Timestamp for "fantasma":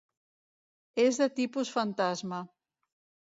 1.75-2.39